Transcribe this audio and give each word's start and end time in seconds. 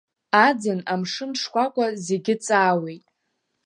Аӡын 0.45 0.79
Амшын 0.93 1.31
Шкәакәа 1.41 1.87
зегьы 2.05 2.35
ҵаауеит. 2.43 3.05